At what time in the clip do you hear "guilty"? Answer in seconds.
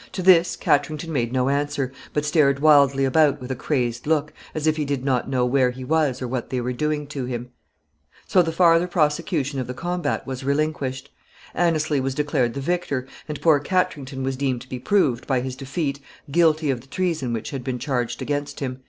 16.30-16.70